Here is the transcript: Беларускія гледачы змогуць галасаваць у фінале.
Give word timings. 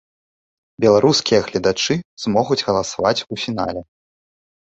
Беларускія 0.85 1.39
гледачы 1.49 1.97
змогуць 2.23 2.57
галасаваць 2.71 3.23
у 3.37 3.39
фінале. 3.43 3.85